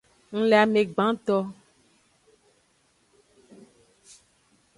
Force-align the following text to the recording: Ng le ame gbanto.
Ng 0.35 0.45
le 0.49 0.57
ame 0.63 0.81
gbanto. 0.91 1.37